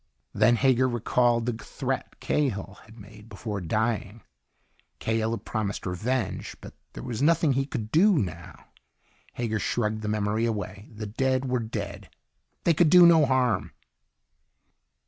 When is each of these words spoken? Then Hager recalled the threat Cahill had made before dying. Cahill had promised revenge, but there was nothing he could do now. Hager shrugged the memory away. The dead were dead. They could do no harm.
Then 0.33 0.55
Hager 0.55 0.89
recalled 0.89 1.45
the 1.45 1.63
threat 1.63 2.19
Cahill 2.19 2.79
had 2.85 2.97
made 2.97 3.29
before 3.29 3.61
dying. 3.61 4.23
Cahill 4.97 5.29
had 5.29 5.45
promised 5.45 5.85
revenge, 5.85 6.55
but 6.59 6.73
there 6.93 7.03
was 7.03 7.21
nothing 7.21 7.53
he 7.53 7.67
could 7.67 7.91
do 7.91 8.17
now. 8.17 8.65
Hager 9.33 9.59
shrugged 9.59 10.01
the 10.01 10.07
memory 10.07 10.47
away. 10.47 10.89
The 10.91 11.05
dead 11.05 11.45
were 11.47 11.59
dead. 11.59 12.09
They 12.63 12.73
could 12.73 12.89
do 12.89 13.05
no 13.05 13.27
harm. 13.27 13.73